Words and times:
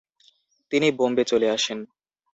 তিনি 0.71 0.87
বোম্বে 0.91 1.23
চলে 1.23 1.47
আসেন। 1.49 1.79